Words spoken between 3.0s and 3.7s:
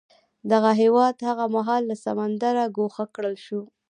کړل شو.